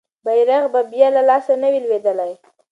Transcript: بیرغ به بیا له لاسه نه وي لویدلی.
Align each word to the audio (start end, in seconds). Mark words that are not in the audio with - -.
بیرغ 0.25 0.63
به 0.73 0.81
بیا 0.91 1.07
له 1.15 1.21
لاسه 1.29 1.53
نه 1.61 1.67
وي 1.71 1.79
لویدلی. 1.83 2.31